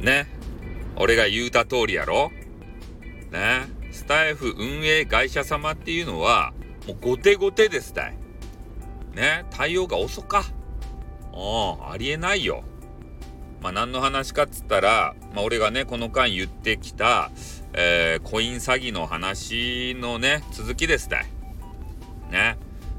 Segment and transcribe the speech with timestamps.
[0.00, 0.26] ね
[0.96, 2.30] 俺が言うた通りやろ
[3.30, 3.68] ね。
[3.92, 6.52] スタイフ運営会社様っていうのは、
[6.86, 8.16] もう後手後手ですたい。
[9.14, 9.46] ね。
[9.50, 10.44] 対応が遅か。
[11.32, 11.36] う
[11.86, 12.64] ん、ありえないよ。
[13.62, 17.30] まあ何の話かっつったら、まあ俺がね、この間言ってきた、
[17.72, 21.26] えー、コイン詐欺の話のね、続きですたい。
[22.30, 22.58] ね。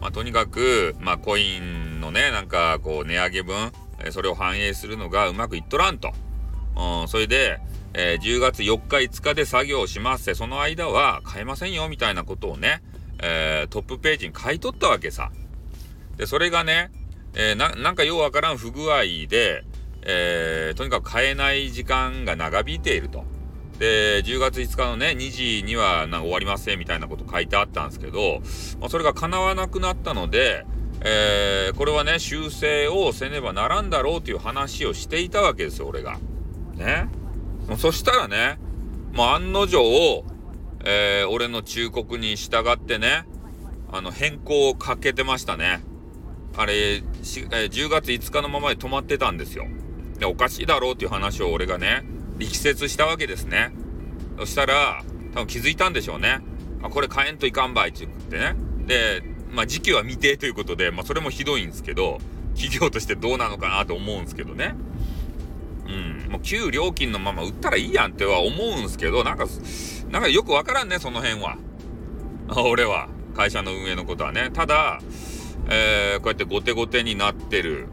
[0.00, 3.72] まあとにかく、まあコインのね、なんかこう値上げ分、
[4.10, 6.12] それを反映するのがうまくいっとらんと。
[6.76, 7.60] うん、それで、
[7.94, 12.82] えー、10月4日5日で作業しますってその間は買えませんよみたいなことをね、
[13.22, 15.30] えー、トップページに書いとったわけさ。
[16.16, 16.90] でそれがね、
[17.34, 19.64] えー、なんかようわからん不具合で、
[20.02, 23.24] えとにかく買えない時間が長引いていると。
[23.78, 28.40] で10月5日のね2時にはな終わりませんみたいなこと書いてあったんですけど、
[28.80, 30.64] まあ、それが叶わなくなったので、
[31.00, 36.18] えー、これはね修正をせねばならんだろうという話をしていたわけですよ俺が。
[36.74, 37.08] ね。
[37.78, 38.58] そしたらね、
[39.12, 40.24] もう案の定、
[40.84, 43.26] えー、俺の忠告に従ってね、
[43.92, 45.82] あの、変更をかけてましたね。
[46.56, 49.66] あれ、えー、10月5日のままで止まってたんですよ。
[50.18, 52.04] で、おかしいだろうっていう話を俺がね、
[52.38, 53.72] 力説したわけですね。
[54.38, 55.02] そしたら、
[55.34, 56.40] 多分気づいたんでしょうね。
[56.82, 58.54] あ、これ買えんといかんばいって言ってね。
[58.86, 62.18] で、まあ時期は未定ということで、まあそれもひどいんですけど、
[62.54, 64.74] 企業としてどうなのかなと思うんですけどね。
[65.92, 69.46] うん、もう旧料金のまま売ったらいいやんっては思うんすけど、なんか、
[70.10, 71.58] なんかよくわからんね、その辺は。
[72.56, 73.08] 俺は。
[73.34, 74.50] 会社の運営のことはね。
[74.52, 75.00] ただ、
[75.68, 77.88] えー、こうやって後手後手になってる。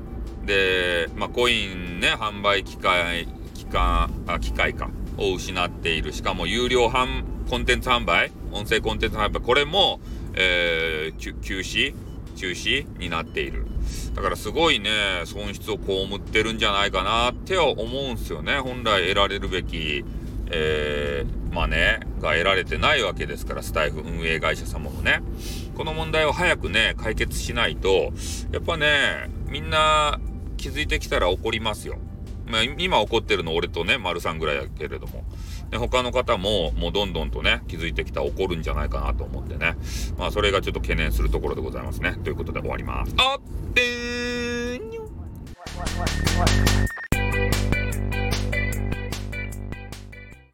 [0.45, 4.89] で、まあ、コインね、販売機会、機関、あ、機械か。
[5.17, 6.14] を失っている。
[6.14, 9.42] しかも有料販、コンテンツ販売音声コンテンツ販売。
[9.42, 10.00] これも、
[10.40, 11.94] えー、休止？
[12.36, 13.66] 中止になっている。
[14.16, 14.90] だからすごいね、
[15.26, 18.60] 損失を被ってるんじゃないかなって思うんすよね。
[18.60, 20.06] 本来得られるべき、
[20.50, 25.22] えー、まあね、が得られてないわけですから、スタイフ運営会社様もね。
[25.76, 28.14] この問題を早くね、解決しないと、
[28.54, 30.21] やっぱね、みんな
[30.56, 31.98] 気づいてきたら怒りますよ。
[32.49, 35.23] まあ、今怒ってるの俺とね、丸さんぐらいやけれども。
[35.70, 39.76] で、他の方も、もうどんどんとね、気づいてきた怒るんじゃないかなと思ってね。
[40.17, 42.17] まあ、それがちょっと懸念するところでございますね。
[42.23, 43.14] ということで終わります。
[43.17, 44.99] あってー